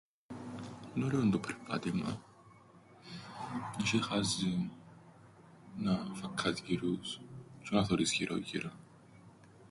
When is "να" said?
5.77-5.95, 7.71-7.85